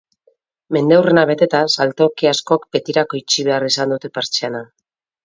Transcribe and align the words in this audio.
Mendeurrena 0.77 1.25
beteta 1.31 1.61
saltoki 1.73 2.29
askok 2.29 2.65
betirako 2.77 3.21
itxi 3.21 3.47
behar 3.51 3.67
izan 3.69 3.95
dute 3.97 4.13
pertsiana. 4.17 4.65